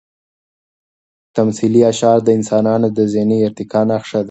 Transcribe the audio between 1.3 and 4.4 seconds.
تمثیلي اشعار د انسانانو د ذهني ارتقا نښه ده.